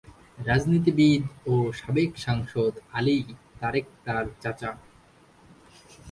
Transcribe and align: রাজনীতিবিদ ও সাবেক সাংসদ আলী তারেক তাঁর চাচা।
রাজনীতিবিদ 0.47 1.23
ও 1.47 1.55
সাবেক 1.71 2.11
সাংসদ 2.17 2.73
আলী 2.97 3.17
তারেক 3.59 3.85
তাঁর 4.05 4.25
চাচা। 4.41 4.71